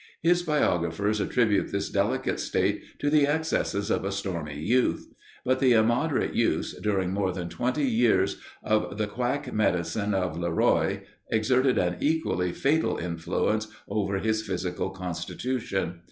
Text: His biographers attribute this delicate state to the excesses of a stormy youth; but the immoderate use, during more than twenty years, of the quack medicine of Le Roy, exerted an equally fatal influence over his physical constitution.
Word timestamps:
His 0.23 0.41
biographers 0.41 1.21
attribute 1.21 1.71
this 1.71 1.87
delicate 1.91 2.39
state 2.39 2.97
to 2.97 3.11
the 3.11 3.27
excesses 3.27 3.91
of 3.91 4.03
a 4.03 4.11
stormy 4.11 4.59
youth; 4.59 5.07
but 5.45 5.59
the 5.59 5.73
immoderate 5.73 6.33
use, 6.33 6.73
during 6.79 7.11
more 7.11 7.31
than 7.31 7.49
twenty 7.49 7.83
years, 7.87 8.37
of 8.63 8.97
the 8.97 9.05
quack 9.05 9.53
medicine 9.53 10.15
of 10.15 10.39
Le 10.39 10.49
Roy, 10.51 11.03
exerted 11.29 11.77
an 11.77 11.97
equally 11.99 12.51
fatal 12.51 12.97
influence 12.97 13.67
over 13.87 14.17
his 14.17 14.41
physical 14.41 14.89
constitution. 14.89 15.99